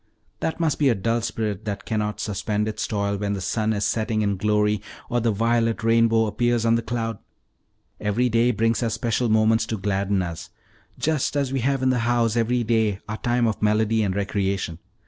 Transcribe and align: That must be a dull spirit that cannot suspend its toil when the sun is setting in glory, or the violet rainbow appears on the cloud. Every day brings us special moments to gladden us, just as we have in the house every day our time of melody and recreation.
That 0.39 0.59
must 0.59 0.79
be 0.79 0.89
a 0.89 0.95
dull 0.95 1.21
spirit 1.21 1.63
that 1.65 1.85
cannot 1.85 2.19
suspend 2.19 2.67
its 2.67 2.87
toil 2.87 3.17
when 3.17 3.33
the 3.33 3.39
sun 3.39 3.71
is 3.71 3.85
setting 3.85 4.23
in 4.23 4.35
glory, 4.35 4.81
or 5.11 5.19
the 5.21 5.29
violet 5.29 5.83
rainbow 5.83 6.25
appears 6.25 6.65
on 6.65 6.73
the 6.73 6.81
cloud. 6.81 7.19
Every 7.99 8.27
day 8.27 8.49
brings 8.49 8.81
us 8.81 8.95
special 8.95 9.29
moments 9.29 9.67
to 9.67 9.77
gladden 9.77 10.23
us, 10.23 10.49
just 10.97 11.35
as 11.35 11.53
we 11.53 11.59
have 11.59 11.83
in 11.83 11.91
the 11.91 11.99
house 11.99 12.35
every 12.35 12.63
day 12.63 12.97
our 13.07 13.17
time 13.17 13.45
of 13.45 13.61
melody 13.61 14.01
and 14.01 14.15
recreation. 14.15 14.79